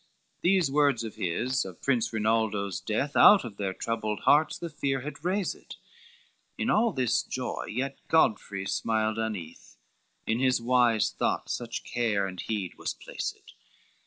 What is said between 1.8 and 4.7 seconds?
Prince Rinaldo's death Out of their troubled hearts, the